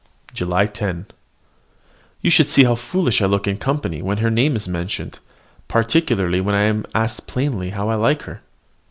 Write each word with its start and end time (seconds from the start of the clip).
JULY 0.33 0.65
10. 0.65 1.05
You 2.23 2.31
should 2.31 2.47
see 2.47 2.63
how 2.63 2.73
foolish 2.73 3.21
I 3.21 3.27
look 3.27 3.47
in 3.47 3.57
company 3.57 4.01
when 4.01 4.17
her 4.17 4.31
name 4.31 4.55
is 4.55 4.67
mentioned, 4.67 5.19
particularly 5.67 6.41
when 6.41 6.55
I 6.55 6.63
am 6.63 6.87
asked 6.95 7.27
plainly 7.27 7.69
how 7.69 7.87
I 7.87 7.93
like 7.93 8.23
her. 8.23 8.41